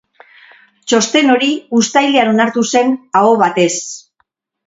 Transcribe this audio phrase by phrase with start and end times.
[0.93, 1.49] Txosten hori
[1.81, 3.71] uztailean onartu zen, aho batez.